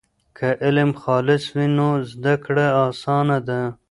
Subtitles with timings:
[0.37, 3.61] که علم خالص وي نو زده کړه اسانه ده.